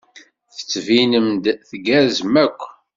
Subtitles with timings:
[0.55, 2.61] Tettbinem-d tgerrzem akk.